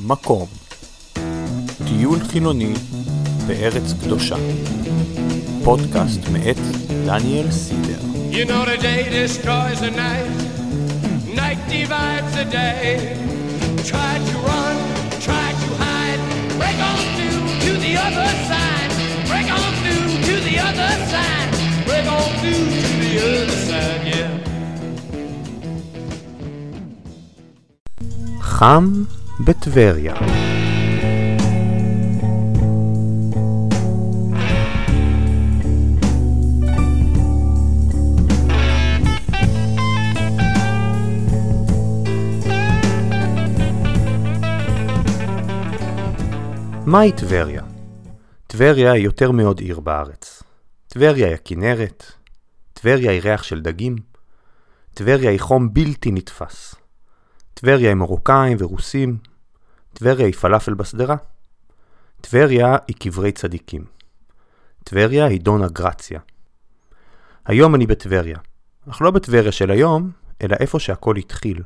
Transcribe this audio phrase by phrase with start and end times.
[0.00, 0.46] מקום
[1.86, 2.74] טיול חילוני
[3.46, 4.36] בארץ קדושה
[5.64, 6.58] פודקאסט מאת
[7.06, 7.98] דניאל סידר
[8.30, 10.28] You know the day destroys the night,
[11.40, 13.14] night divides the day.
[13.90, 14.76] Try to run,
[15.26, 16.20] try to hide,
[16.58, 18.90] break on through to the other side,
[19.30, 21.50] break on through to the other side,
[21.88, 24.32] break on through to the other side, yeah.
[28.40, 29.04] חם
[29.40, 30.14] בטבריה
[46.86, 47.62] מהי טבריה?
[48.46, 50.42] טבריה היא יותר מעוד עיר בארץ.
[50.88, 52.04] טבריה היא הכנרת,
[52.72, 53.96] טבריה היא ריח של דגים,
[54.94, 56.83] טבריה היא חום בלתי נתפס.
[57.54, 59.16] טבריה היא מרוקאים ורוסים,
[59.92, 61.16] טבריה היא פלאפל בשדרה.
[62.20, 63.84] טבריה היא קברי צדיקים.
[64.84, 66.20] טבריה היא דונה גרציה.
[67.46, 68.38] היום אני בטבריה,
[68.90, 70.10] אך לא בטבריה של היום,
[70.42, 71.62] אלא איפה שהכל התחיל.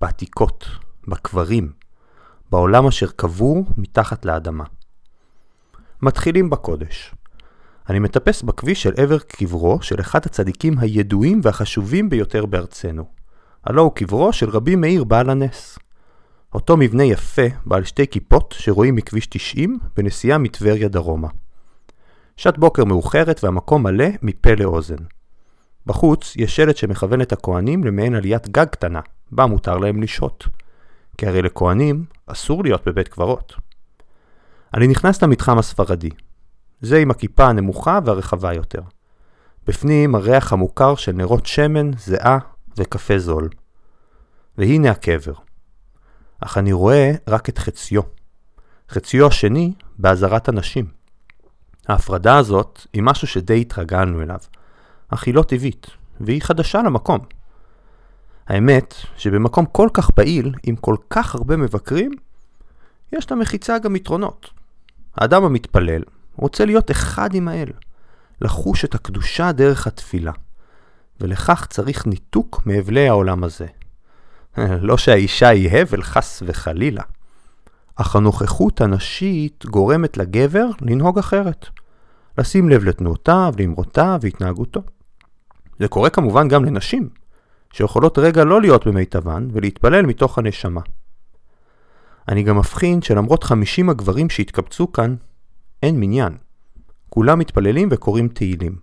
[0.00, 0.66] בעתיקות,
[1.08, 1.72] בקברים,
[2.50, 4.64] בעולם אשר קבור מתחת לאדמה.
[6.02, 7.14] מתחילים בקודש.
[7.88, 13.21] אני מטפס בכביש של עבר קברו של אחד הצדיקים הידועים והחשובים ביותר בארצנו.
[13.64, 15.78] הלא הוא קברו של רבי מאיר בעל הנס.
[16.54, 21.28] אותו מבנה יפה, בעל שתי כיפות, שרואים מכביש 90, בנסיעה מטבריה דרומה.
[22.36, 24.96] שעת בוקר מאוחרת והמקום מלא מפה לאוזן.
[25.86, 29.00] בחוץ יש שלט שמכוון את הכהנים למעין עליית גג קטנה,
[29.32, 30.48] בה מותר להם לשהות.
[31.18, 33.54] כי הרי לכהנים אסור להיות בבית קברות.
[34.74, 36.10] אני נכנס למתחם הספרדי.
[36.80, 38.80] זה עם הכיפה הנמוכה והרחבה יותר.
[39.66, 42.38] בפנים הריח המוכר של נרות שמן, זיעה
[42.76, 43.48] וקפה זול.
[44.58, 45.34] והנה הקבר.
[46.40, 48.02] אך אני רואה רק את חציו.
[48.88, 51.02] חציו השני באזהרת הנשים.
[51.88, 54.38] ההפרדה הזאת היא משהו שדי התרגלנו אליו,
[55.08, 55.86] אך היא לא טבעית,
[56.20, 57.18] והיא חדשה למקום.
[58.46, 62.10] האמת שבמקום כל כך פעיל, עם כל כך הרבה מבקרים,
[63.12, 64.50] יש למחיצה גם יתרונות.
[65.14, 66.02] האדם המתפלל
[66.36, 67.68] רוצה להיות אחד עם האל,
[68.40, 70.32] לחוש את הקדושה דרך התפילה,
[71.20, 73.66] ולכך צריך ניתוק מאבלי העולם הזה.
[74.88, 77.02] לא שהאישה היא הבל חס וחלילה,
[77.96, 81.66] אך הנוכחות הנשית גורמת לגבר לנהוג אחרת,
[82.38, 84.82] לשים לב לתנועותיו, לאמרותיו והתנהגותו.
[85.78, 87.08] זה קורה כמובן גם לנשים,
[87.72, 90.80] שיכולות רגע לא להיות במיטבן ולהתפלל מתוך הנשמה.
[92.28, 95.14] אני גם מבחין שלמרות 50 הגברים שהתקבצו כאן,
[95.82, 96.36] אין מניין.
[97.08, 98.76] כולם מתפללים וקוראים תהילים,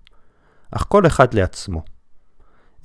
[0.71, 1.83] אך כל אחד לעצמו.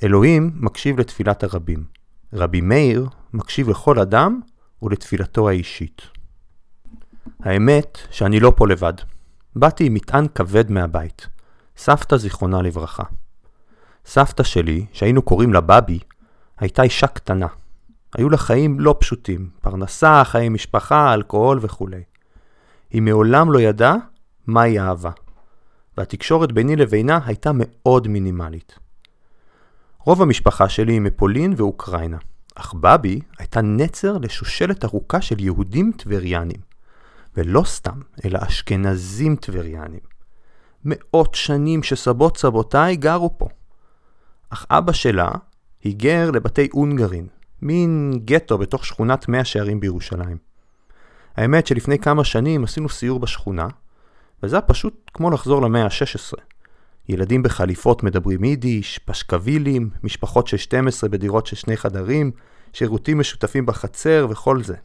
[0.03, 1.85] אלוהים מקשיב לתפילת הרבים.
[2.33, 4.41] רבי מאיר מקשיב לכל אדם
[4.83, 6.03] ולתפילתו האישית.
[7.41, 8.93] האמת שאני לא פה לבד.
[9.57, 11.27] באתי עם מטען כבד מהבית.
[11.77, 13.03] סבתא זיכרונה לברכה.
[14.07, 15.99] סבתא שלי, שהיינו קוראים לה בבי,
[16.59, 17.47] הייתה אישה קטנה.
[18.15, 22.03] היו לה חיים לא פשוטים, פרנסה, חיי משפחה, אלכוהול וכולי.
[22.91, 23.95] היא מעולם לא ידעה
[24.47, 25.11] מהי אהבה,
[25.97, 28.79] והתקשורת ביני לבינה הייתה מאוד מינימלית.
[30.07, 32.17] רוב המשפחה שלי היא מפולין ואוקראינה,
[32.55, 36.61] אך בבי הייתה נצר לשושלת ארוכה של יהודים טבריאנים,
[37.37, 40.01] ולא סתם, אלא אשכנזים טבריאנים.
[40.85, 43.49] מאות שנים שסבות סבותיי גרו פה.
[44.51, 45.31] אך אבא שלה
[45.83, 47.27] היגר לבתי אונגרין,
[47.63, 50.37] מין גטו בתוך שכונת מאה שערים בירושלים.
[51.37, 53.67] האמת שלפני כמה שנים עשינו סיור בשכונה,
[54.43, 56.54] וזה היה פשוט כמו לחזור למאה ה-16.
[57.09, 62.31] ילדים בחליפות מדברים יידיש, פשקווילים, משפחות של 12 בדירות של שני חדרים,
[62.73, 64.77] שירותים משותפים בחצר וכל זה.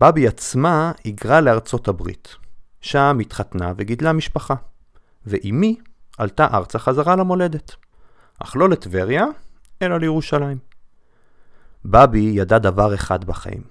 [0.00, 2.36] בבי עצמה היגרה לארצות הברית.
[2.80, 4.54] שם התחתנה וגידלה משפחה.
[5.26, 5.76] ואימי
[6.18, 7.74] עלתה ארצה חזרה למולדת.
[8.38, 9.24] אך לא לטבריה,
[9.82, 10.58] אלא לירושלים.
[11.84, 13.62] בבי ידע דבר אחד בחיים.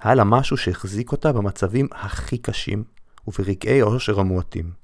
[0.00, 2.84] היה לה משהו שהחזיק אותה במצבים הכי קשים
[3.28, 4.83] וברגעי העושר המועטים.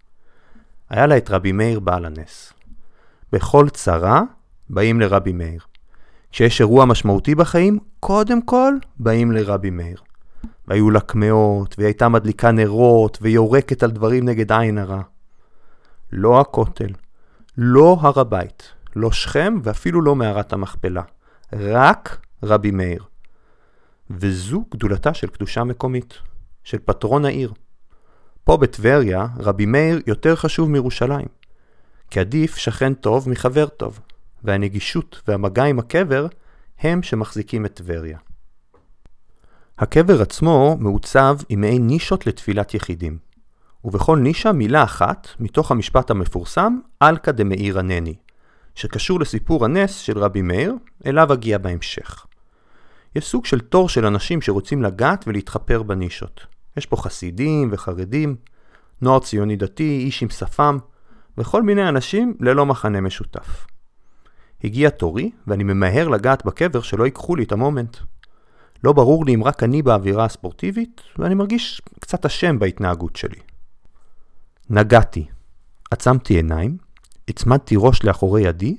[0.90, 2.52] היה לה את רבי מאיר בעל הנס.
[3.32, 4.22] בכל צרה
[4.70, 5.60] באים לרבי מאיר.
[6.32, 10.00] כשיש אירוע משמעותי בחיים, קודם כל באים לרבי מאיר.
[10.68, 15.02] והיו לה קמעות, והיא הייתה מדליקה נרות, ויורקת על דברים נגד עין הרע.
[16.12, 16.92] לא הכותל,
[17.58, 21.02] לא הר הבית, לא שכם ואפילו לא מערת המכפלה.
[21.52, 23.04] רק רבי מאיר.
[24.10, 26.14] וזו גדולתה של קדושה מקומית,
[26.64, 27.52] של פטרון העיר.
[28.50, 31.26] פה בטבריה, רבי מאיר יותר חשוב מירושלים.
[32.10, 34.00] כי עדיף שכן טוב מחבר טוב,
[34.44, 36.26] והנגישות והמגע עם הקבר
[36.80, 38.18] הם שמחזיקים את טבריה.
[39.78, 43.18] הקבר עצמו מעוצב עם מעין נישות לתפילת יחידים,
[43.84, 48.14] ובכל נישה מילה אחת מתוך המשפט המפורסם "אלקא דמאיר ענני",
[48.74, 50.74] שקשור לסיפור הנס של רבי מאיר,
[51.06, 52.26] אליו אגיע בהמשך.
[53.16, 56.49] יש סוג של תור של אנשים שרוצים לגעת ולהתחפר בנישות.
[56.76, 58.36] יש פה חסידים וחרדים,
[59.02, 60.78] נוער ציוני דתי, איש עם שפם,
[61.38, 63.66] וכל מיני אנשים ללא מחנה משותף.
[64.64, 67.96] הגיע תורי, ואני ממהר לגעת בקבר שלא ייקחו לי את המומנט.
[68.84, 73.40] לא ברור לי אם רק אני באווירה הספורטיבית, ואני מרגיש קצת אשם בהתנהגות שלי.
[74.70, 75.26] נגעתי,
[75.90, 76.76] עצמתי עיניים,
[77.28, 78.76] הצמדתי ראש לאחורי ידי,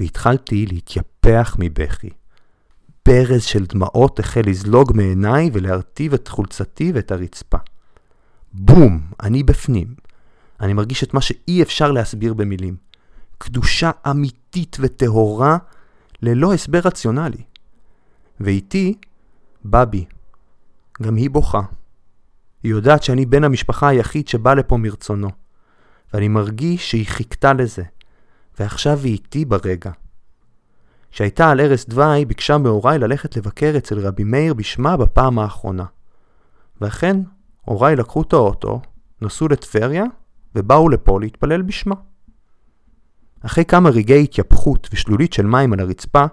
[0.00, 2.10] והתחלתי להתייפח מבכי.
[3.08, 7.58] ברז של דמעות החל לזלוג מעיניי ולהרטיב את חולצתי ואת הרצפה.
[8.52, 9.94] בום, אני בפנים.
[10.60, 12.76] אני מרגיש את מה שאי אפשר להסביר במילים.
[13.38, 15.58] קדושה אמיתית וטהורה
[16.22, 17.42] ללא הסבר רציונלי.
[18.40, 18.94] ואיתי,
[19.64, 20.04] בבי.
[21.02, 21.62] גם היא בוכה.
[22.62, 25.30] היא יודעת שאני בן המשפחה היחיד שבא לפה מרצונו.
[26.14, 27.82] ואני מרגיש שהיא חיכתה לזה.
[28.58, 29.90] ועכשיו היא איתי ברגע.
[31.12, 35.84] כשהייתה על ערש דווי, ביקשה מהוריי ללכת לבקר אצל רבי מאיר בשמה בפעם האחרונה.
[36.80, 37.16] ואכן,
[37.60, 38.80] הוריי לקחו את האוטו,
[39.22, 40.04] נסעו לטבריה,
[40.54, 41.94] ובאו לפה להתפלל בשמה.
[43.40, 46.24] אחרי כמה רגעי התייפכות ושלולית של מים על הרצפה,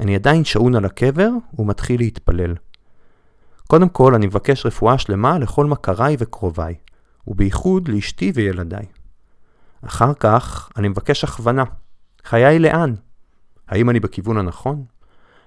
[0.00, 2.54] אני עדיין שעון על הקבר ומתחיל להתפלל.
[3.66, 6.74] קודם כל אני מבקש רפואה שלמה לכל מכריי וקרוביי,
[7.26, 8.86] ובייחוד לאשתי וילדיי.
[9.84, 11.64] אחר כך אני מבקש הכוונה.
[12.24, 12.94] חיי לאן?
[13.68, 14.84] האם אני בכיוון הנכון?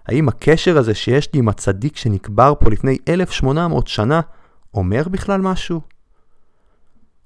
[0.06, 4.22] האם הקשר הזה שיש לי עם הצדיק שנקבר פה לפני 1800 שנה
[4.74, 5.82] אומר בכלל משהו?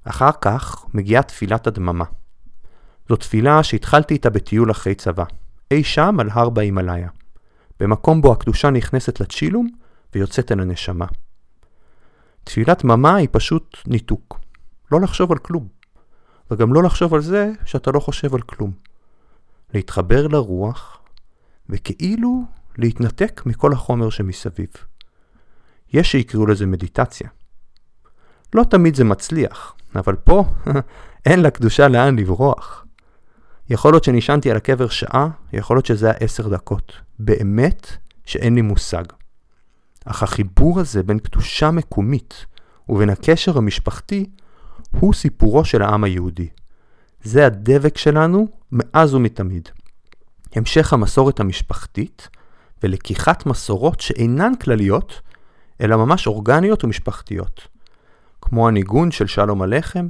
[0.03, 2.05] אחר כך מגיעה תפילת הדממה.
[3.09, 5.23] זו תפילה שהתחלתי איתה בטיול אחרי צבא,
[5.71, 7.09] אי שם על הר בהימאליה,
[7.79, 9.67] במקום בו הקדושה נכנסת לצ'ילום
[10.15, 11.05] ויוצאת אל הנשמה.
[12.43, 14.39] תפילת דממה היא פשוט ניתוק,
[14.91, 15.67] לא לחשוב על כלום,
[16.51, 18.84] וגם לא לחשוב על זה שאתה לא חושב על כלום.
[19.73, 20.99] להתחבר לרוח,
[21.69, 22.43] וכאילו
[22.77, 24.69] להתנתק מכל החומר שמסביב.
[25.93, 27.29] יש שיקראו לזה מדיטציה.
[28.53, 30.45] לא תמיד זה מצליח, אבל פה
[31.25, 32.85] אין לקדושה לאן לברוח.
[33.69, 36.93] יכול להיות שנשענתי על הקבר שעה, יכול להיות שזה היה עשר דקות.
[37.19, 37.87] באמת
[38.25, 39.03] שאין לי מושג.
[40.05, 42.45] אך החיבור הזה בין קדושה מקומית
[42.89, 44.29] ובין הקשר המשפחתי
[44.91, 46.47] הוא סיפורו של העם היהודי.
[47.25, 49.69] זה הדבק שלנו מאז ומתמיד.
[50.55, 52.29] המשך המסורת המשפחתית
[52.83, 55.21] ולקיחת מסורות שאינן כלליות,
[55.81, 57.67] אלא ממש אורגניות ומשפחתיות.
[58.41, 60.07] כמו הניגון של שלום הלחם,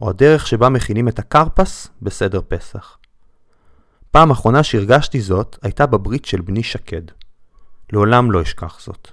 [0.00, 2.98] או הדרך שבה מכינים את הכרפס בסדר פסח.
[4.10, 7.02] פעם אחרונה שהרגשתי זאת הייתה בברית של בני שקד.
[7.92, 9.08] לעולם לא אשכח זאת.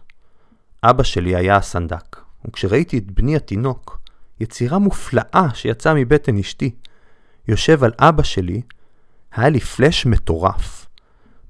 [0.83, 2.17] אבא שלי היה הסנדק,
[2.47, 3.99] וכשראיתי את בני התינוק,
[4.39, 6.75] יצירה מופלאה שיצאה מבטן אשתי,
[7.47, 8.61] יושב על אבא שלי,
[9.35, 10.87] היה לי פלאש מטורף.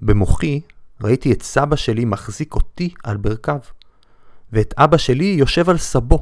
[0.02, 0.62] במוחי
[1.02, 3.60] ראיתי את סבא שלי מחזיק אותי על ברכיו,
[4.54, 6.20] ואת אבא שלי יושב על סבו,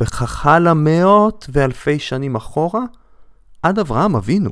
[0.00, 2.82] וכך הלאה מאות ואלפי שנים אחורה,
[3.62, 4.50] עד אברהם אבינו.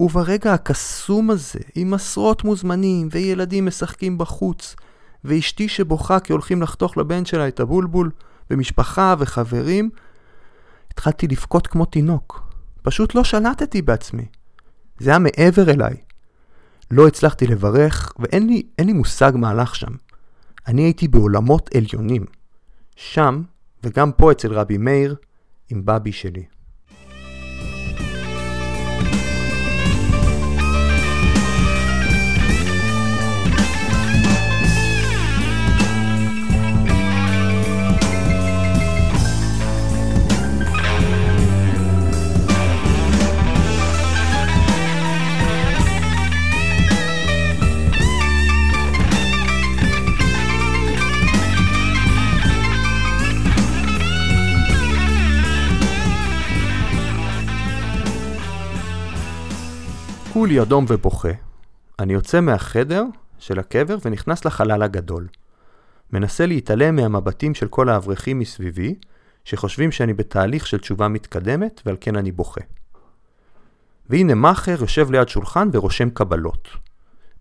[0.00, 4.76] וברגע הקסום הזה, עם עשרות מוזמנים וילדים משחקים בחוץ,
[5.24, 8.10] ואשתי שבוכה כי הולכים לחתוך לבן שלה את הבולבול,
[8.50, 9.90] ומשפחה וחברים,
[10.90, 12.49] התחלתי לבכות כמו תינוק.
[12.82, 14.24] פשוט לא שלטתי בעצמי.
[14.98, 15.96] זה היה מעבר אליי.
[16.90, 19.92] לא הצלחתי לברך, ואין לי, לי מושג מה הלך שם.
[20.66, 22.24] אני הייתי בעולמות עליונים.
[22.96, 23.42] שם,
[23.84, 25.16] וגם פה אצל רבי מאיר,
[25.70, 26.44] עם בבי שלי.
[60.50, 61.28] כולי אדום ובוכה.
[61.98, 63.04] אני יוצא מהחדר
[63.38, 65.28] של הקבר ונכנס לחלל הגדול.
[66.12, 68.94] מנסה להתעלם מהמבטים של כל האברכים מסביבי,
[69.44, 72.60] שחושבים שאני בתהליך של תשובה מתקדמת, ועל כן אני בוכה.
[74.08, 76.68] והנה מאכר יושב ליד שולחן ורושם קבלות.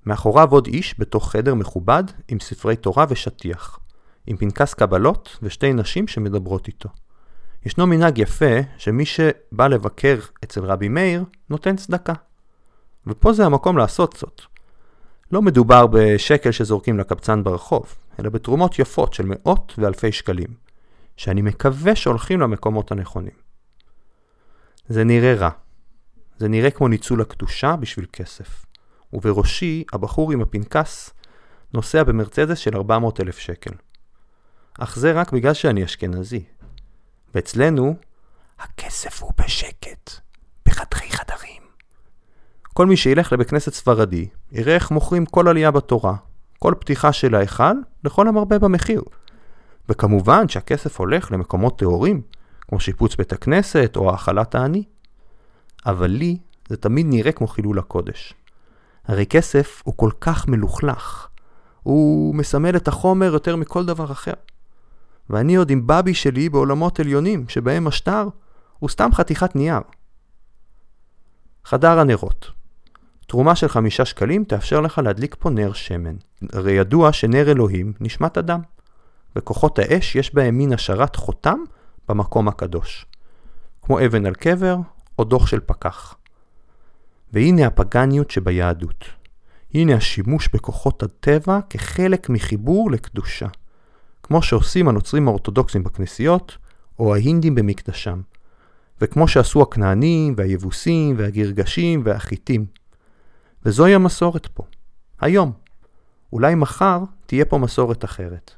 [0.05, 3.79] מאחוריו עוד איש בתוך חדר מכובד עם ספרי תורה ושטיח,
[4.27, 6.89] עם פנקס קבלות ושתי נשים שמדברות איתו.
[7.65, 12.13] ישנו מנהג יפה שמי שבא לבקר אצל רבי מאיר נותן צדקה.
[13.07, 14.41] ופה זה המקום לעשות זאת.
[15.31, 20.49] לא מדובר בשקל שזורקים לקבצן ברחוב, אלא בתרומות יפות של מאות ואלפי שקלים,
[21.17, 23.49] שאני מקווה שהולכים למקומות הנכונים.
[24.87, 25.49] זה נראה רע.
[26.37, 28.65] זה נראה כמו ניצול הקדושה בשביל כסף.
[29.13, 31.13] ובראשי, הבחור עם הפנקס
[31.73, 33.71] נוסע במרצדס של 400 אלף שקל.
[34.79, 36.43] אך זה רק בגלל שאני אשכנזי.
[37.35, 37.95] ואצלנו,
[38.59, 40.11] הכסף הוא בשקט,
[40.65, 41.58] בחדרי חדרים.
[42.79, 46.15] כל מי שילך לבית כנסת ספרדי, יראה איך מוכרים כל עלייה בתורה,
[46.59, 49.01] כל פתיחה של ההיכל, לכל המרבה במחיר.
[49.89, 52.21] וכמובן שהכסף הולך למקומות טהורים,
[52.61, 54.83] כמו שיפוץ בית הכנסת או האכלת העני.
[55.85, 56.37] אבל לי
[56.69, 58.33] זה תמיד נראה כמו חילול הקודש.
[59.07, 61.27] הרי כסף הוא כל כך מלוכלך.
[61.83, 64.33] הוא מסמל את החומר יותר מכל דבר אחר.
[65.29, 68.27] ואני עוד עם בבי שלי בעולמות עליונים, שבהם השטר
[68.79, 69.81] הוא סתם חתיכת נייר.
[71.65, 72.58] חדר הנרות
[73.29, 76.15] תרומה של חמישה שקלים תאפשר לך להדליק פה נר שמן.
[76.53, 78.59] הרי ידוע שנר אלוהים נשמת אדם,
[79.35, 81.59] וכוחות האש יש בהם מין השארת חותם
[82.07, 83.05] במקום הקדוש.
[83.81, 84.75] כמו אבן על קבר
[85.19, 86.15] או דוח של פקח.
[87.33, 89.05] והנה הפגניות שביהדות.
[89.73, 93.47] הנה השימוש בכוחות הטבע כחלק מחיבור לקדושה.
[94.23, 96.57] כמו שעושים הנוצרים האורתודוקסים בכנסיות,
[96.99, 98.21] או ההינדים במקדשם.
[99.01, 102.78] וכמו שעשו הכנענים, והיבוסים, והגרגשים, והחיטים.
[103.65, 104.63] וזוהי המסורת פה.
[105.21, 105.51] היום.
[106.33, 108.51] אולי מחר תהיה פה מסורת אחרת.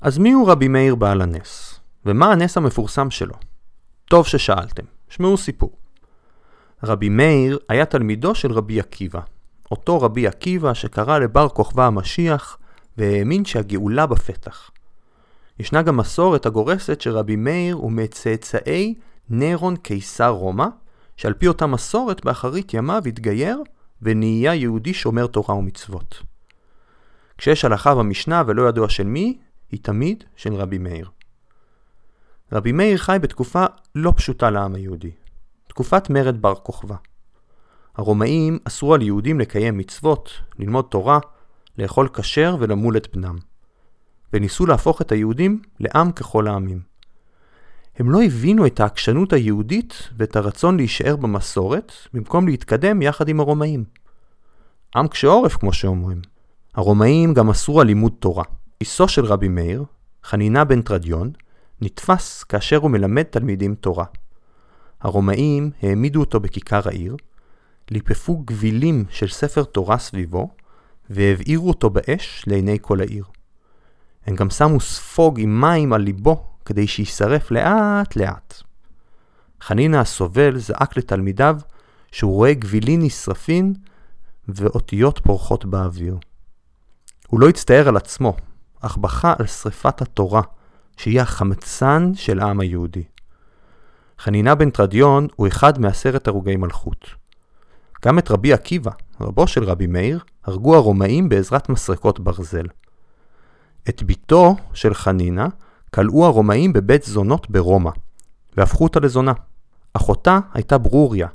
[0.00, 1.80] אז מיהו רבי מאיר בעל הנס?
[2.06, 3.34] ומה הנס המפורסם שלו?
[4.04, 4.84] טוב ששאלתם.
[5.08, 5.76] שמעו סיפור.
[6.82, 9.20] רבי מאיר היה תלמידו של רבי עקיבא.
[9.70, 12.58] אותו רבי עקיבא שקרא לבר כוכבא המשיח
[12.98, 14.70] והאמין שהגאולה בפתח.
[15.58, 18.94] ישנה גם מסורת הגורסת שרבי מאיר הוא מצאצאי
[19.30, 20.66] נירון קיסר רומא,
[21.16, 23.62] שעל פי אותה מסורת באחרית ימיו התגייר
[24.02, 26.22] ונהיה יהודי שומר תורה ומצוות.
[27.38, 29.38] כשיש הלכה במשנה ולא ידוע של מי,
[29.70, 31.10] היא תמיד של רבי מאיר.
[32.52, 35.10] רבי מאיר חי בתקופה לא פשוטה לעם היהודי,
[35.68, 36.96] תקופת מרד בר כוכבא.
[37.96, 41.18] הרומאים אסרו על יהודים לקיים מצוות, ללמוד תורה,
[41.78, 43.36] לאכול כשר ולמול את בנם.
[44.32, 46.80] וניסו להפוך את היהודים לעם ככל העמים.
[47.98, 53.84] הם לא הבינו את העקשנות היהודית ואת הרצון להישאר במסורת, במקום להתקדם יחד עם הרומאים.
[54.96, 56.20] עם קשה עורף, כמו שאומרים.
[56.74, 58.44] הרומאים גם אסרו על לימוד תורה.
[58.80, 59.84] גיסו של רבי מאיר,
[60.24, 61.30] חנינה בן טרדיון,
[61.80, 64.04] נתפס כאשר הוא מלמד תלמידים תורה.
[65.00, 67.16] הרומאים העמידו אותו בכיכר העיר,
[67.90, 70.48] ליפפו גבילים של ספר תורה סביבו,
[71.10, 73.24] והבעירו אותו באש לעיני כל העיר.
[74.26, 78.54] הם גם שמו ספוג עם מים על ליבו כדי שיישרף לאט לאט.
[79.60, 81.58] חנינה הסובל זעק לתלמידיו
[82.12, 83.74] שהוא רואה גבילים נשרפים
[84.48, 86.18] ואותיות פורחות באוויר.
[87.26, 88.36] הוא לא הצטער על עצמו,
[88.80, 90.42] אך בכה על שרפת התורה,
[90.96, 93.04] שהיא החמצן של העם היהודי.
[94.18, 97.06] חנינה בן טרדיון הוא אחד מעשרת הרוגי מלכות.
[98.04, 102.66] גם את רבי עקיבא, רבו של רבי מאיר, הרגו הרומאים בעזרת מסרקות ברזל.
[103.88, 105.46] את בתו של חנינה
[105.96, 107.90] כלאו הרומאים בבית זונות ברומא,
[108.56, 109.32] והפכו אותה לזונה.
[109.94, 111.28] אחותה הייתה ברוריה,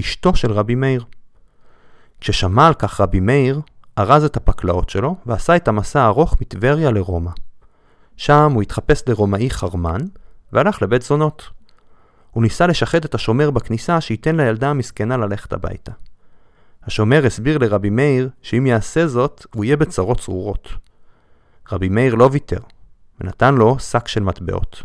[0.00, 1.04] אשתו של רבי מאיר.
[2.20, 3.60] כששמע על כך רבי מאיר,
[3.98, 7.30] ארז את הפקלאות שלו, ועשה את המסע הארוך מטבריה לרומא.
[8.16, 10.00] שם הוא התחפש לרומאי חרמן,
[10.52, 11.50] והלך לבית זונות.
[12.30, 15.92] הוא ניסה לשחד את השומר בכניסה שייתן לילדה המסכנה ללכת הביתה.
[16.84, 20.68] השומר הסביר לרבי מאיר שאם יעשה זאת, הוא יהיה בצרות צרורות.
[21.72, 22.60] רבי מאיר לא ויתר,
[23.20, 24.82] ונתן לו שק של מטבעות.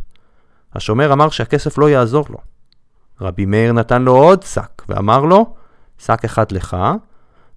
[0.73, 2.37] השומר אמר שהכסף לא יעזור לו.
[3.21, 5.53] רבי מאיר נתן לו עוד שק, ואמר לו,
[5.97, 6.77] שק אחד לך,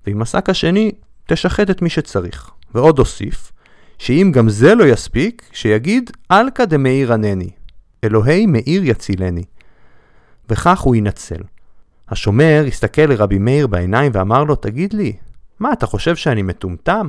[0.07, 0.93] ועם השק השני
[1.27, 2.51] תשחט את מי שצריך.
[2.75, 3.53] ועוד הוסיף,
[3.99, 7.51] שאם גם זה לא יספיק, שיגיד, אלקא דמאיר ענני,
[8.05, 9.45] אלוהי מאיר יצילני.
[10.49, 11.41] וכך הוא ינצל.
[12.09, 15.13] השומר הסתכל לרבי מאיר בעיניים ואמר לו, תגיד לי,
[15.61, 17.09] מה, אתה חושב שאני מטומטם?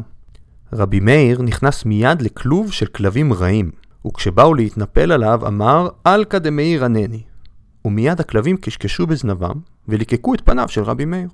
[0.76, 3.72] רבי מאיר נכנס מיד לכלוב של כלבים רעים,
[4.08, 7.24] וכשבאו להתנפל עליו אמר, אלקא דמאיר ענני.
[7.86, 11.30] ומיד הכלבים קשקשו בזנבם, וליקקו את פניו של רבי מאיר.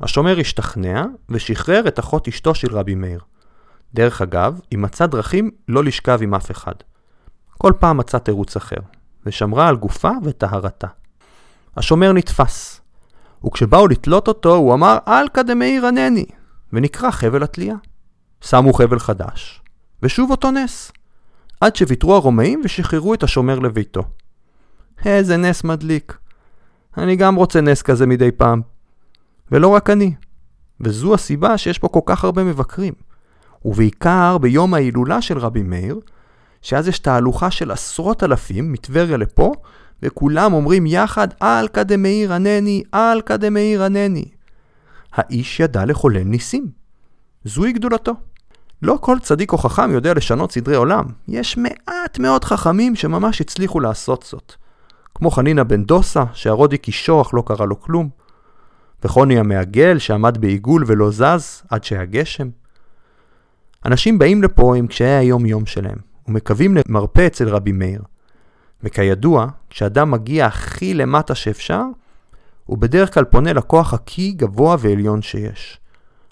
[0.00, 3.20] השומר השתכנע, ושחרר את אחות אשתו של רבי מאיר.
[3.94, 6.74] דרך אגב, היא מצאה דרכים לא לשכב עם אף אחד.
[7.58, 8.80] כל פעם מצא תירוץ אחר,
[9.26, 10.86] ושמרה על גופה וטהרתה.
[11.76, 12.80] השומר נתפס,
[13.46, 16.26] וכשבאו לתלות אותו הוא אמר אלקא דמאיר ענני,
[16.72, 17.76] ונקרא חבל התלייה.
[18.46, 19.62] שמו חבל חדש,
[20.02, 20.92] ושוב אותו נס,
[21.60, 24.02] עד שוויתרו הרומאים ושחררו את השומר לביתו.
[25.04, 26.18] איזה נס מדליק.
[26.98, 28.62] אני גם רוצה נס כזה מדי פעם.
[29.52, 30.14] ולא רק אני.
[30.80, 32.94] וזו הסיבה שיש פה כל כך הרבה מבקרים.
[33.64, 36.00] ובעיקר ביום ההילולה של רבי מאיר,
[36.62, 39.52] שאז יש תהלוכה של עשרות אלפים מטבריה לפה,
[40.02, 44.24] וכולם אומרים יחד, על כדמאיר ענני, על כדמאיר ענני.
[45.12, 46.68] האיש ידע לחולל ניסים.
[47.44, 48.12] זוהי גדולתו.
[48.84, 51.04] לא כל צדיק או חכם יודע לשנות סדרי עולם.
[51.28, 54.54] יש מעט מאוד חכמים שממש הצליחו לעשות זאת.
[55.14, 58.08] כמו חנינא בן דוסה, שהרודי קישור אך לא קרה לו כלום.
[59.04, 62.48] וחוני המעגל שעמד בעיגול ולא זז עד שהיה גשם.
[63.84, 65.98] אנשים באים לפה עם קשיי היום-יום שלהם,
[66.28, 68.02] ומקווים למרפא אצל רבי מאיר.
[68.82, 71.82] וכידוע, כשאדם מגיע הכי למטה שאפשר,
[72.64, 75.80] הוא בדרך כלל פונה לכוח הכי גבוה ועליון שיש.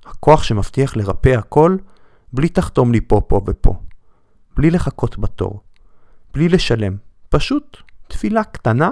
[0.06, 1.76] הכוח שמבטיח לרפא הכל,
[2.33, 3.75] בלי תחתום לי פה, פה ופה.
[4.57, 5.61] בלי לחכות בתור.
[6.35, 6.97] בלי לשלם.
[7.29, 7.77] פשוט
[8.09, 8.91] תפילה קטנה,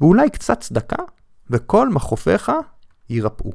[0.00, 1.02] ואולי קצת צדקה,
[1.50, 2.52] וכל מכאוביך
[3.10, 3.52] יירפאו.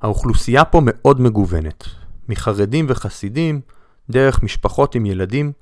[0.00, 1.84] האוכלוסייה פה מאוד מגוונת,
[2.28, 3.60] מחרדים וחסידים,
[4.10, 5.52] דרך משפחות עם ילדים,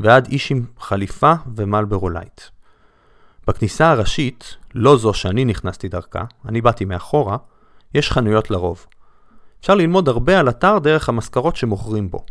[0.00, 2.40] ועד איש עם חליפה ומרלבורו לייט.
[3.46, 7.36] בכניסה הראשית, לא זו שאני נכנסתי דרכה, אני באתי מאחורה,
[7.94, 8.86] יש חנויות לרוב.
[9.60, 12.24] אפשר ללמוד הרבה על אתר דרך המזכרות שמוכרים בו.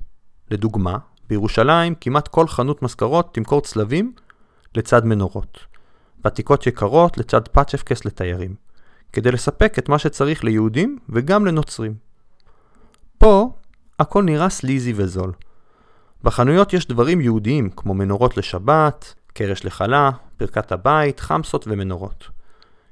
[0.51, 0.97] לדוגמה,
[1.29, 4.13] בירושלים כמעט כל חנות מזכרות תמכור צלבים
[4.75, 5.59] לצד מנורות.
[6.23, 8.55] ועתיקות יקרות לצד פאצ'פקס לתיירים.
[9.13, 11.93] כדי לספק את מה שצריך ליהודים וגם לנוצרים.
[13.17, 13.49] פה
[13.99, 15.33] הכל נראה סליזי וזול.
[16.23, 22.29] בחנויות יש דברים יהודיים כמו מנורות לשבת, קרש לחלה, ברכת הבית, חמסות ומנורות.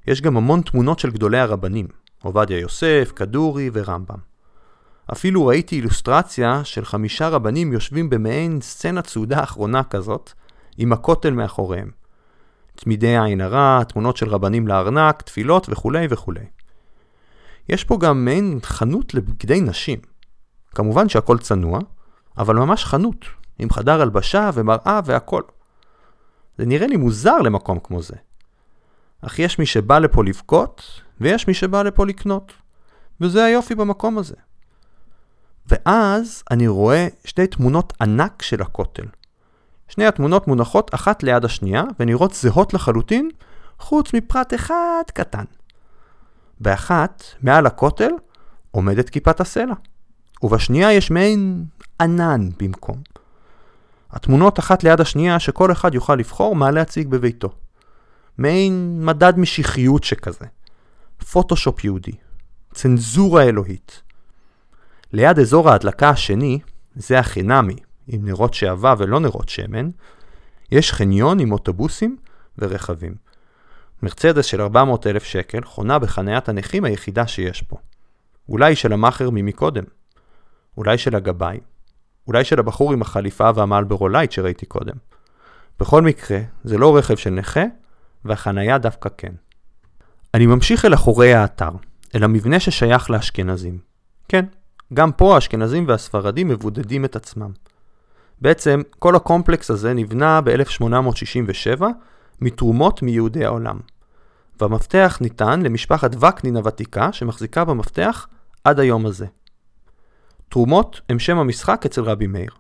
[0.08, 1.88] יש גם המון תמונות של גדולי הרבנים,
[2.24, 4.18] עובדיה יוסף, כדורי ורמב"ם.
[5.12, 10.32] אפילו ראיתי אילוסטרציה של חמישה רבנים יושבים במעין סצנת סעודה אחרונה כזאת,
[10.78, 11.92] עם הכותל מאחוריהם.
[12.76, 16.46] תמידי עין הרע, תמונות של רבנים לארנק, תפילות וכולי וכולי.
[17.70, 20.00] יש פה גם מעין חנות לבגדי נשים.
[20.76, 21.80] כמובן שהכל צנוע,
[22.38, 23.26] אבל ממש חנות,
[23.60, 25.42] עם חדר הלבשה ומראה והכל.
[26.58, 28.16] זה נראה לי מוזר למקום כמו זה.
[29.22, 32.54] אך יש מי שבא לפה לבכות, ויש מי שבא לפה לקנות.
[33.22, 34.36] וזה היופי במקום הזה.
[35.68, 39.06] ואז אני רואה שתי תמונות ענק של הכותל.
[39.88, 43.30] שני התמונות מונחות אחת ליד השנייה ונראות זהות לחלוטין,
[43.80, 45.44] חוץ מפרט אחד קטן.
[46.60, 48.12] באחת, מעל הכותל,
[48.72, 49.74] עומדת כיפת הסלע,
[50.44, 51.66] ובשנייה יש מעין
[52.02, 52.98] ענן במקום.
[54.12, 57.50] התמונות אחת ליד השנייה שכל אחד יוכל לבחור מה להציג בביתו.
[58.38, 60.46] מעין מדד משיחיות שכזה.
[61.24, 62.12] פוטושופ יהודי.
[62.74, 64.02] צנזורה אלוהית.
[65.14, 66.60] ליד אזור ההדלקה השני,
[66.96, 67.76] זה החינמי,
[68.08, 69.90] עם נרות שעווה ולא נרות שמן,
[70.72, 72.18] יש חניון עם אוטובוסים
[72.58, 73.16] ורכבים.
[74.04, 77.78] מרצדס של 400 אלף שקל חונה בחניית הנכים היחידה שיש פה.
[78.50, 79.84] אולי של המאכר ממקודם.
[80.78, 81.60] אולי של הגבאי.
[82.28, 84.96] אולי של הבחור עם החליפה והמלברו לייט שראיתי קודם.
[85.80, 87.64] בכל מקרה, זה לא רכב של נכה,
[88.26, 89.34] והחנייה דווקא כן.
[90.34, 91.70] אני ממשיך אל אחורי האתר,
[92.16, 93.78] אל המבנה ששייך לאשכנזים.
[94.28, 94.46] כן,
[94.94, 97.52] גם פה האשכנזים והספרדים מבודדים את עצמם.
[98.42, 101.84] בעצם כל הקומפלקס הזה נבנה ב-1867
[102.42, 103.80] מתרומות מיהודי העולם.
[104.62, 108.28] והמפתח ניתן למשפחת וקנין הוותיקה שמחזיקה במפתח
[108.64, 109.26] עד היום הזה.
[110.50, 112.52] תרומות הם שם המשחק אצל רבי מאיר.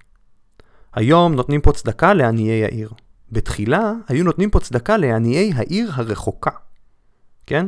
[0.93, 2.89] היום נותנים פה צדקה לעניי העיר.
[3.31, 6.62] בתחילה היו נותנים פה צדקה לעניי העיר הרחוקה.
[7.47, 7.67] כן?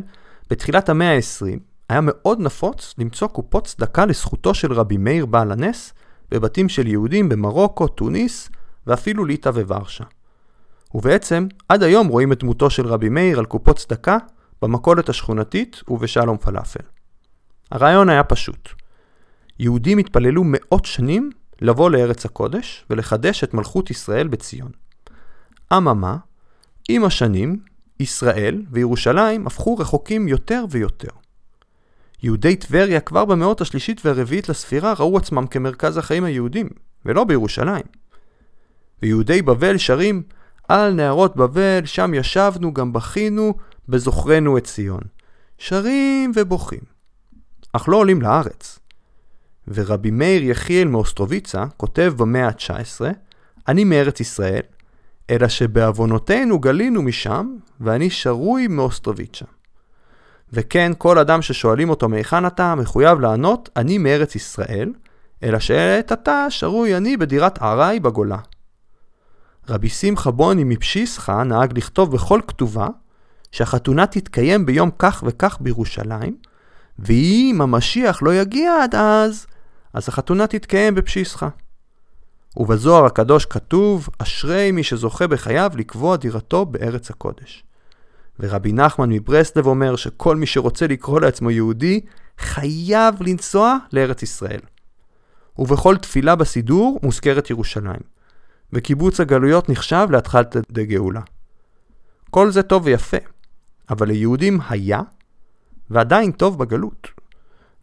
[0.49, 1.59] בתחילת המאה ה-20
[1.89, 5.93] היה מאוד נפוץ למצוא קופות צדקה לזכותו של רבי מאיר בעל הנס
[6.31, 8.49] בבתים של יהודים במרוקו, טוניס
[8.87, 10.03] ואפילו ליטא וורשה.
[10.95, 14.17] ובעצם, עד היום רואים את דמותו של רבי מאיר על קופות צדקה
[14.61, 16.83] במכולת השכונתית ובשלום פלאפל.
[17.71, 18.69] הרעיון היה פשוט.
[19.59, 21.29] יהודים התפללו מאות שנים
[21.61, 24.71] לבוא לארץ הקודש ולחדש את מלכות ישראל בציון.
[25.73, 26.17] אממה,
[26.89, 27.59] עם השנים,
[27.99, 31.09] ישראל וירושלים הפכו רחוקים יותר ויותר.
[32.23, 36.69] יהודי טבריה כבר במאות השלישית והרביעית לספירה ראו עצמם כמרכז החיים היהודים,
[37.05, 37.83] ולא בירושלים.
[39.01, 40.23] ויהודי בבל שרים
[40.67, 43.53] על נהרות בבל, שם ישבנו, גם בכינו,
[43.89, 45.01] בזוכרנו את ציון.
[45.57, 46.79] שרים ובוכים.
[47.73, 48.79] אך לא עולים לארץ.
[49.67, 53.01] ורבי מאיר יחיאל מאוסטרוביצה כותב במאה ה-19,
[53.67, 54.61] אני מארץ ישראל,
[55.29, 59.45] אלא שבעוונותינו גלינו משם, ואני שרוי מאוסטרוביצ'ה.
[60.53, 64.93] וכן, כל אדם ששואלים אותו מהיכן אתה, מחויב לענות, אני מארץ ישראל,
[65.43, 68.37] אלא שעת עתה שרוי אני בדירת ערי בגולה.
[69.69, 72.87] רבי שמחה בוני מפשיסחה נהג לכתוב בכל כתובה
[73.51, 76.37] שהחתונה תתקיים ביום כך וכך בירושלים,
[76.99, 79.45] ואם המשיח לא יגיע עד אז,
[79.93, 81.49] אז החתונה תתקיים בפשיסחה.
[82.57, 87.63] ובזוהר הקדוש כתוב, אשרי מי שזוכה בחייו לקבוע דירתו בארץ הקודש.
[88.39, 92.01] ורבי נחמן מברסלב אומר שכל מי שרוצה לקרוא לעצמו יהודי,
[92.39, 94.59] חייב לנסוע לארץ ישראל.
[95.57, 98.15] ובכל תפילה בסידור מוזכרת ירושלים.
[98.73, 101.21] וקיבוץ הגלויות נחשב להתחלת דגאולה.
[102.29, 103.17] כל זה טוב ויפה,
[103.89, 105.01] אבל ליהודים היה,
[105.89, 107.07] ועדיין טוב בגלות.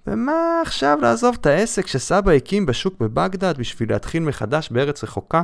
[0.06, 5.42] ומה עכשיו לעזוב את העסק שסבא הקים בשוק בבגדד בשביל להתחיל מחדש בארץ רחוקה?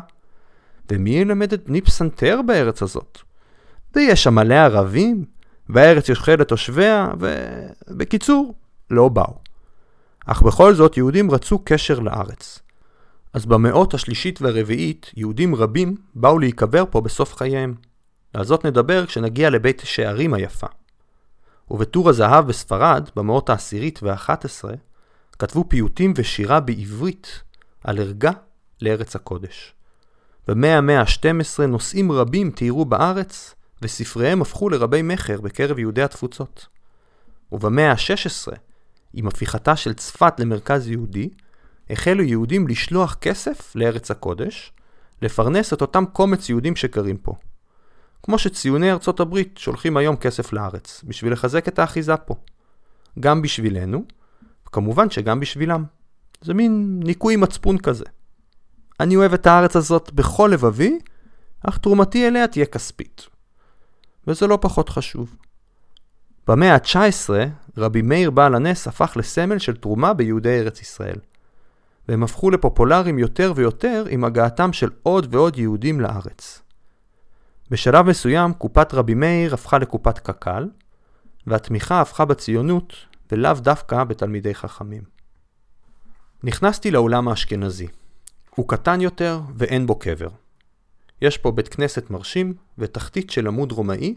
[0.90, 3.18] ומי ילמד את בני פסנתר בארץ הזאת?
[3.94, 5.25] ויש שם מלא ערבים,
[5.68, 8.55] והארץ יושכה לתושביה, ובקיצור,
[8.90, 9.38] לא באו.
[10.27, 12.59] אך בכל זאת יהודים רצו קשר לארץ.
[13.33, 17.75] אז במאות השלישית והרביעית, יהודים רבים באו להיקבר פה בסוף חייהם.
[18.35, 20.66] על זאת נדבר כשנגיע לבית שערים היפה.
[21.71, 24.75] ובטור הזהב בספרד, במאות העשירית והאחת עשרה,
[25.39, 27.43] כתבו פיוטים ושירה בעברית
[27.85, 28.31] על ערגה
[28.83, 29.75] לארץ הקודש.
[30.49, 36.67] במאה המאה ה-12 נושאים רבים תיירו בארץ, וספריהם הפכו לרבי מכר בקרב יהודי התפוצות.
[37.53, 38.55] ובמאה ה-16,
[39.15, 41.29] עם הפיכתה של צפת למרכז יהודי,
[41.91, 44.73] החלו יהודים לשלוח כסף לארץ הקודש,
[45.23, 47.35] לפרנס את אותם קומץ יהודים שגרים פה.
[48.23, 52.35] כמו שציוני ארצות הברית שולחים היום כסף לארץ, בשביל לחזק את האחיזה פה.
[53.21, 54.05] גם בשבילנו,
[54.67, 55.85] וכמובן שגם בשבילם.
[56.41, 58.05] זה מין ניקוי מצפון כזה.
[59.01, 60.99] אני אוהב את הארץ הזאת בכל לבבי,
[61.67, 63.27] אך תרומתי אליה תהיה כספית.
[64.27, 65.37] וזה לא פחות חשוב.
[66.47, 67.31] במאה ה-19,
[67.77, 71.19] רבי מאיר בעל הנס הפך לסמל של תרומה ביהודי ארץ ישראל.
[72.09, 76.63] והם הפכו לפופולריים יותר ויותר עם הגעתם של עוד ועוד יהודים לארץ.
[77.71, 80.69] בשלב מסוים קופת רבי מאיר הפכה לקופת קק"ל,
[81.47, 82.95] והתמיכה הפכה בציונות
[83.33, 85.03] ולאו דווקא בתלמידי חכמים.
[86.43, 87.87] נכנסתי לאולם האשכנזי.
[88.55, 90.29] הוא קטן יותר ואין בו קבר.
[91.23, 94.15] יש פה בית כנסת מרשים ותחתית של עמוד רומאי,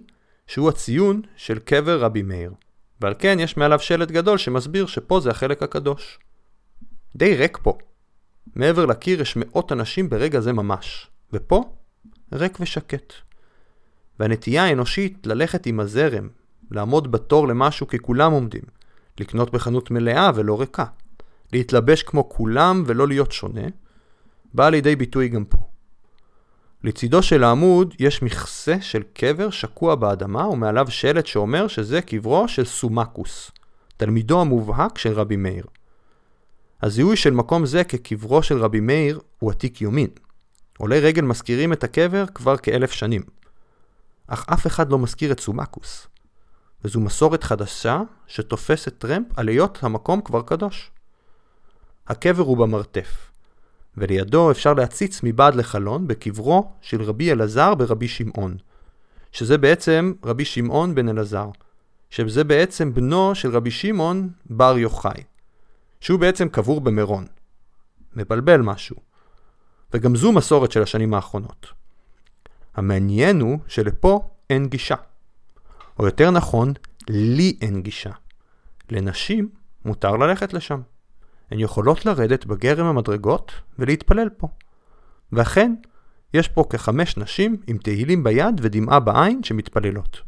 [0.47, 2.53] שהוא הציון של קבר רבי מאיר.
[3.01, 6.19] ועל כן יש מעליו שלט גדול שמסביר שפה זה החלק הקדוש.
[7.15, 7.77] די ריק פה.
[8.55, 11.73] מעבר לקיר יש מאות אנשים ברגע זה ממש, ופה
[12.33, 13.13] ריק ושקט.
[14.21, 16.29] והנטייה האנושית ללכת עם הזרם,
[16.71, 18.61] לעמוד בתור למשהו כי כולם עומדים,
[19.19, 20.85] לקנות בחנות מלאה ולא ריקה,
[21.53, 23.67] להתלבש כמו כולם ולא להיות שונה,
[24.53, 25.57] באה לידי ביטוי גם פה.
[26.83, 32.65] לצידו של העמוד יש מכסה של קבר שקוע באדמה ומעליו שלט שאומר שזה קברו של
[32.65, 33.51] סומקוס,
[33.97, 35.65] תלמידו המובהק של רבי מאיר.
[36.81, 40.09] הזיהוי של מקום זה כקברו של רבי מאיר הוא עתיק יומין.
[40.77, 43.40] עולי רגל מזכירים את הקבר כבר כאלף שנים.
[44.33, 46.07] אך אף אחד לא מזכיר את סומקוס.
[46.83, 50.91] וזו מסורת חדשה שתופסת טרמפ על היות המקום כבר קדוש.
[52.07, 53.31] הקבר הוא במרתף,
[53.97, 58.57] ולידו אפשר להציץ מבעד לחלון בקברו של רבי אלעזר ברבי שמעון,
[59.31, 61.49] שזה בעצם רבי שמעון בן אלעזר,
[62.09, 65.23] שזה בעצם בנו של רבי שמעון בר יוחאי,
[66.01, 67.27] שהוא בעצם קבור במירון.
[68.15, 68.95] מבלבל משהו.
[69.93, 71.80] וגם זו מסורת של השנים האחרונות.
[72.75, 74.95] המעניין הוא שלפה אין גישה.
[75.99, 76.73] או יותר נכון,
[77.09, 78.11] לי אין גישה.
[78.89, 79.49] לנשים
[79.85, 80.81] מותר ללכת לשם.
[81.51, 84.47] הן יכולות לרדת בגרם המדרגות ולהתפלל פה.
[85.31, 85.73] ואכן,
[86.33, 90.21] יש פה כחמש נשים עם תהילים ביד ודמעה בעין שמתפללות.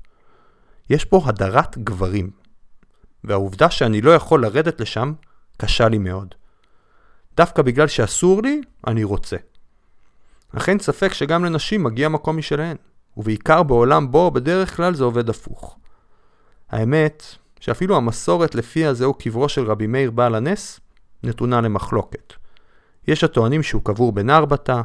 [0.90, 2.32] יש פה הדרת גברים.
[3.24, 5.14] והעובדה שאני לא יכול לרדת לשם
[5.58, 6.36] קשה לי מאוד.
[7.38, 9.38] דווקא בגלל שאסור לי, אני רוצה.
[10.58, 12.78] אך אין ספק שגם לנשים מגיע מקום משלהן,
[13.18, 15.78] ובעיקר בעולם בו בדרך כלל זה עובד הפוך.
[16.70, 17.24] האמת,
[17.60, 20.80] שאפילו המסורת לפיה זהו קברו של רבי מאיר בעל הנס,
[21.24, 22.34] נתונה למחלוקת.
[23.08, 24.82] יש הטוענים שהוא קבור בנרבתא,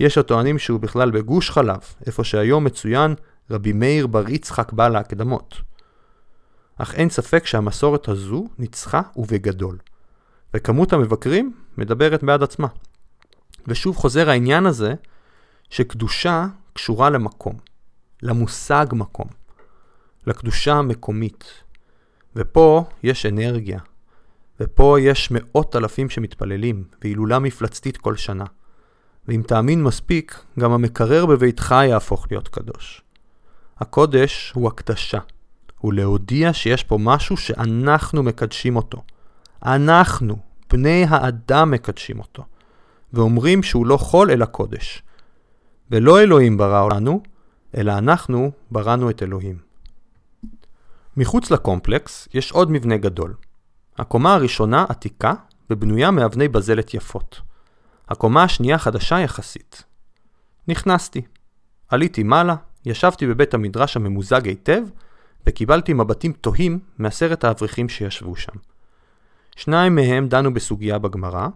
[0.00, 3.14] יש הטוענים שהוא בכלל בגוש חלב, איפה שהיום מצוין
[3.50, 5.60] רבי מאיר בר יצחק בעל ההקדמות.
[6.76, 9.78] אך אין ספק שהמסורת הזו ניצחה ובגדול,
[10.54, 12.68] וכמות המבקרים מדברת בעד עצמה.
[13.66, 14.94] ושוב חוזר העניין הזה
[15.70, 17.56] שקדושה קשורה למקום,
[18.22, 19.26] למושג מקום,
[20.26, 21.44] לקדושה המקומית.
[22.36, 23.78] ופה יש אנרגיה,
[24.60, 28.44] ופה יש מאות אלפים שמתפללים, והילולה מפלצתית כל שנה.
[29.28, 33.02] ואם תאמין מספיק, גם המקרר בביתך יהפוך להיות קדוש.
[33.78, 35.18] הקודש הוא הקדשה,
[35.78, 39.02] הוא להודיע שיש פה משהו שאנחנו מקדשים אותו.
[39.62, 40.36] אנחנו,
[40.70, 42.44] בני האדם מקדשים אותו.
[43.14, 45.02] ואומרים שהוא לא חול אלא קודש.
[45.90, 47.22] ולא אלוהים ברא אותנו,
[47.76, 49.58] אלא אנחנו בראנו את אלוהים.
[51.16, 53.34] מחוץ לקומפלקס יש עוד מבנה גדול.
[53.98, 55.34] הקומה הראשונה עתיקה
[55.70, 57.40] ובנויה מאבני בזלת יפות.
[58.08, 59.84] הקומה השנייה חדשה יחסית.
[60.68, 61.22] נכנסתי.
[61.88, 62.54] עליתי מעלה,
[62.86, 64.82] ישבתי בבית המדרש הממוזג היטב,
[65.46, 68.52] וקיבלתי מבטים תוהים מעשרת האברכים שישבו שם.
[69.56, 71.48] שניים מהם דנו בסוגיה בגמרא,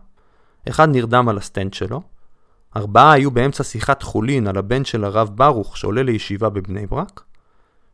[0.69, 2.03] אחד נרדם על הסטנד שלו,
[2.77, 7.25] ארבעה היו באמצע שיחת חולין על הבן של הרב ברוך שעולה לישיבה בבני ברק,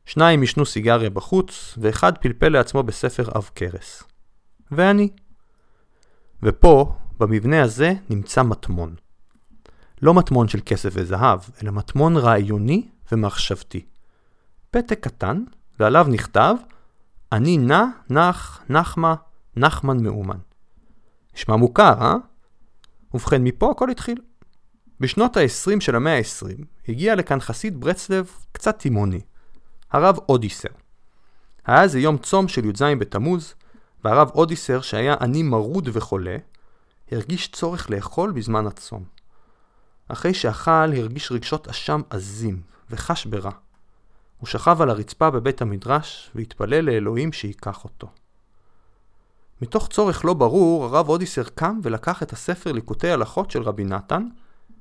[0.07, 4.03] שניים עישנו סיגריה בחוץ, ואחד פלפל לעצמו בספר עב כרס.
[4.71, 5.09] ואני.
[6.43, 8.95] ופה, במבנה הזה, נמצא מטמון.
[10.03, 13.85] לא מטמון של כסף וזהב, אלא מטמון רעיוני ומחשבתי.
[14.71, 15.45] פתק קטן,
[15.81, 16.55] ועליו נכתב,
[17.33, 19.15] אני נע, נח, נחמה,
[19.57, 20.39] נחמן מאומן.
[21.35, 22.17] נשמע מוכר, אה?
[23.14, 24.20] ובכן, מפה הכל התחיל.
[25.00, 29.20] בשנות ה-20 של המאה ה-20 הגיע לכאן חסיד ברצלב קצת תימוני,
[29.92, 30.68] הרב אודיסר.
[31.66, 33.55] היה זה יום צום של י"ז בתמוז,
[34.05, 36.37] והרב אודיסר, שהיה עני מרוד וחולה,
[37.12, 39.05] הרגיש צורך לאכול בזמן הצום.
[40.09, 43.50] אחרי שאכל הרגיש רגשות אשם עזים, וחש ברע.
[44.38, 48.09] הוא שכב על הרצפה בבית המדרש, והתפלל לאלוהים שייקח אותו.
[49.64, 54.27] מתוך צורך לא ברור, הרב אודיסר קם ולקח את הספר ליקוטי הלכות של רבי נתן,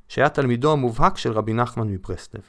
[0.07, 2.41] שהיה תלמידו המובהק של רבי נחמן מברסלב.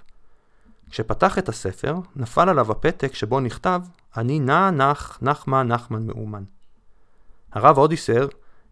[0.90, 3.82] כשפתח את הספר, נפל עליו הפתק שבו נכתב
[4.16, 6.44] "אני נע נח נחמה נחמן מאומן".
[7.52, 8.28] הרב אודיסר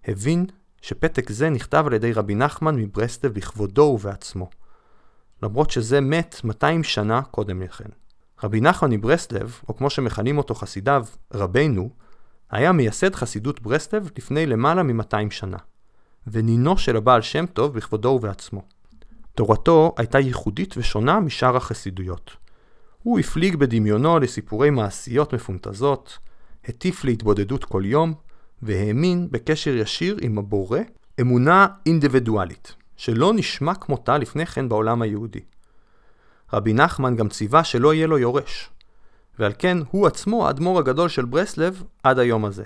[0.09, 0.47] הבין
[0.81, 4.51] שפתק זה נכתב על ידי רבי נחמן מברסלב בכבודו ובעצמו,
[5.43, 7.89] למרות שזה מת 200 שנה קודם לכן.
[8.43, 12.02] רבי נחמן מברסלב, או כמו שמכנים אותו חסידיו, רבנו,
[12.53, 15.57] היה מייסד חסידות ברסלב לפני למעלה מ-200 שנה,
[16.27, 18.63] ונינו של הבעל שם טוב בכבודו ובעצמו.
[19.35, 22.37] תורתו הייתה ייחודית ושונה משאר החסידויות.
[23.03, 26.19] הוא הפליג בדמיונו לסיפורי מעשיות מפונטזות,
[26.69, 28.15] הטיף להתבודדות כל יום,
[28.63, 30.81] והאמין בקשר ישיר עם הבורא
[31.21, 35.41] אמונה אינדיבידואלית, שלא נשמע כמותה לפני כן בעולם היהודי.
[36.53, 38.71] רבי נחמן גם ציווה שלא יהיה לו יורש,
[39.39, 42.65] ועל כן הוא עצמו האדמו"ר הגדול של ברסלב עד היום הזה.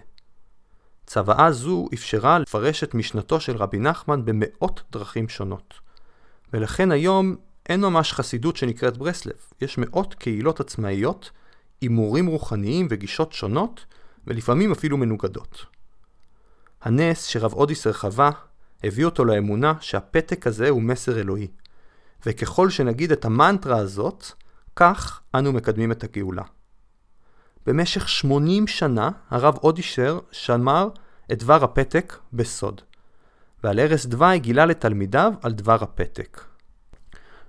[1.07, 5.75] צוואה זו אפשרה לפרש את משנתו של רבי נחמן במאות דרכים שונות.
[6.53, 7.37] ולכן היום
[7.69, 11.31] אין ממש חסידות שנקראת ברסלב, יש מאות קהילות עצמאיות,
[11.81, 13.85] הימורים רוחניים וגישות שונות,
[14.27, 15.67] ולפעמים אפילו מנוגדות.
[16.83, 18.31] הנס שרב אודיסר חווה,
[18.85, 21.49] הביא אותו לאמונה שהפתק הזה הוא מסר אלוהי.
[22.27, 24.25] וככל שנגיד את המנטרה הזאת,
[24.77, 26.43] כך אנו מקדמים את הגאולה.
[27.67, 30.89] במשך 80 שנה הרב אודישר שמר
[31.33, 32.81] את דבר הפתק בסוד.
[33.65, 36.41] ועל ערש דווי גילה לתלמידיו על דבר הפתק.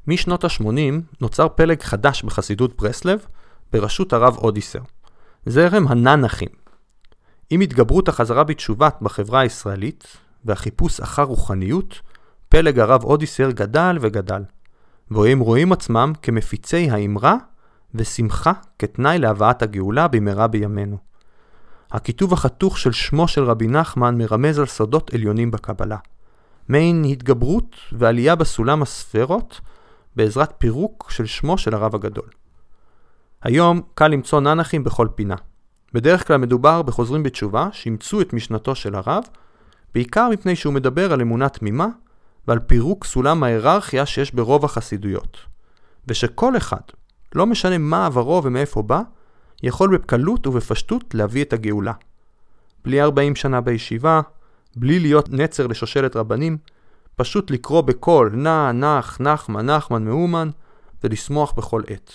[0.07, 3.25] משנות ה-80 נוצר פלג חדש בחסידות ברסלב
[3.73, 4.79] בראשות הרב אודיסר,
[5.45, 6.49] זרם הננחים.
[7.49, 10.07] עם התגברות החזרה בתשובה בחברה הישראלית
[10.45, 11.99] והחיפוש אחר רוחניות,
[12.49, 14.43] פלג הרב אודיסר גדל וגדל,
[15.11, 17.35] והם רואים עצמם כמפיצי האמרה
[17.95, 20.97] ושמחה כתנאי להבאת הגאולה במהרה בימינו.
[21.91, 25.97] הכיתוב החתוך של שמו של רבי נחמן מרמז על סודות עליונים בקבלה.
[26.67, 29.61] מעין התגברות ועלייה בסולם הספרות
[30.15, 32.29] בעזרת פירוק של שמו של הרב הגדול.
[33.41, 35.35] היום קל למצוא ננחים בכל פינה.
[35.93, 39.23] בדרך כלל מדובר בחוזרים בתשובה שאימצו את משנתו של הרב,
[39.93, 41.87] בעיקר מפני שהוא מדבר על אמונה תמימה
[42.47, 45.37] ועל פירוק סולם ההיררכיה שיש ברוב החסידויות.
[46.07, 46.81] ושכל אחד,
[47.37, 49.01] לא משנה מה עברו ומאיפה בא,
[49.63, 51.93] יכול בקלות ובפשטות להביא את הגאולה.
[52.85, 54.21] בלי 40 שנה בישיבה,
[54.75, 56.57] בלי להיות נצר לשושלת רבנים,
[57.15, 60.49] פשוט לקרוא בקול נע, נח, נחמן, נחמן, מאומן,
[61.03, 62.11] ולשמוח בכל עת.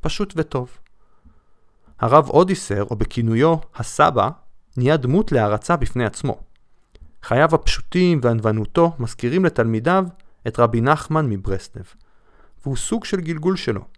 [0.00, 0.70] פשוט וטוב.
[2.00, 4.30] הרב אודיסר, או בכינויו הסבא,
[4.76, 6.38] נהיה דמות להערצה בפני עצמו.
[7.22, 10.04] חייו הפשוטים וענוונותו מזכירים לתלמידיו
[10.46, 11.84] את רבי נחמן מברסלב,
[12.62, 13.95] והוא סוג של גלגול שלו.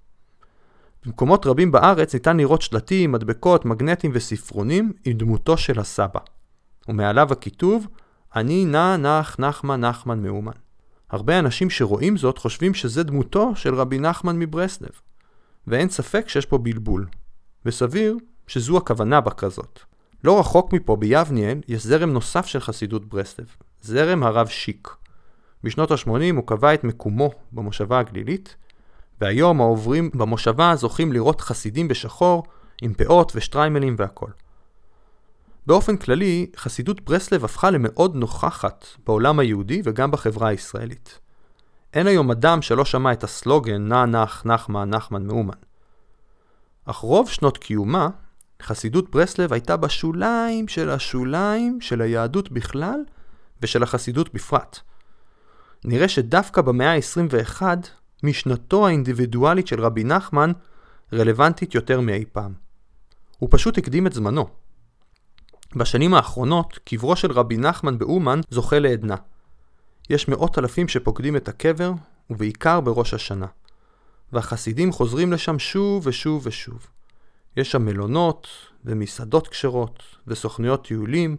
[1.06, 6.20] במקומות רבים בארץ ניתן לראות שלטים, מדבקות, מגנטים וספרונים עם דמותו של הסבא,
[6.88, 7.86] ומעליו הכיתוב
[8.36, 10.52] אני נע נח נחמן נחמן מאומן.
[11.10, 15.00] הרבה אנשים שרואים זאת חושבים שזה דמותו של רבי נחמן מברסלב,
[15.66, 17.06] ואין ספק שיש פה בלבול,
[17.66, 19.84] וסביר שזו הכוונה בכרזות.
[20.24, 23.46] לא רחוק מפה, ביבניאל, יש זרם נוסף של חסידות ברסלב,
[23.82, 24.88] זרם הרב שיק.
[25.64, 28.56] בשנות ה-80 הוא קבע את מקומו במושבה הגלילית,
[29.20, 32.42] והיום העוברים במושבה זוכים לראות חסידים בשחור,
[32.82, 34.30] עם פאות ושטריימלים והכל.
[35.66, 41.18] באופן כללי, חסידות ברסלב הפכה למאוד נוכחת בעולם היהודי וגם בחברה הישראלית.
[41.94, 45.58] אין היום אדם שלא שמע את הסלוגן נע נח נחמה נחמן מאומן.
[46.84, 48.08] אך רוב שנות קיומה
[48.62, 53.00] חסידות ברסלב הייתה בשוליים של השוליים של היהדות בכלל
[53.62, 54.78] ושל החסידות בפרט.
[55.84, 57.62] נראה שדווקא במאה ה-21,
[58.22, 60.52] משנתו האינדיבידואלית של רבי נחמן
[61.12, 62.52] רלוונטית יותר מאי פעם.
[63.38, 64.48] הוא פשוט הקדים את זמנו.
[65.76, 69.16] בשנים האחרונות, קברו של רבי נחמן באומן זוכה לעדנה.
[70.10, 71.92] יש מאות אלפים שפוקדים את הקבר,
[72.30, 73.46] ובעיקר בראש השנה.
[74.32, 76.86] והחסידים חוזרים לשם שוב ושוב ושוב.
[77.56, 78.48] יש שם מלונות,
[78.84, 81.36] ומסעדות כשרות, וסוכנויות טיולים,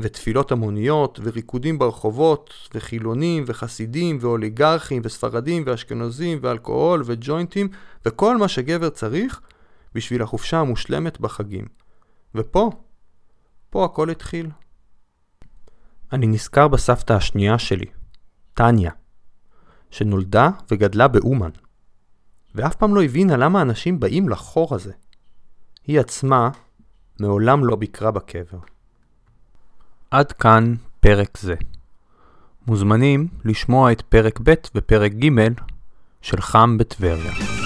[0.00, 7.68] ותפילות המוניות, וריקודים ברחובות, וחילונים, וחסידים, ואוליגרכים, וספרדים, ואשכנזים, ואלכוהול, וג'וינטים,
[8.06, 9.40] וכל מה שגבר צריך
[9.94, 11.64] בשביל החופשה המושלמת בחגים.
[12.34, 12.70] ופה,
[13.70, 14.50] פה הכל התחיל.
[16.12, 17.86] אני נזכר בסבתא השנייה שלי,
[18.54, 18.90] טניה,
[19.90, 21.50] שנולדה וגדלה באומן,
[22.54, 24.92] ואף פעם לא הבינה למה אנשים באים לחור הזה.
[25.86, 26.50] היא עצמה
[27.20, 28.58] מעולם לא ביקרה בקבר.
[30.10, 31.54] עד כאן פרק זה.
[32.66, 35.28] מוזמנים לשמוע את פרק ב' ופרק ג'
[36.22, 37.57] של חם בטבריה.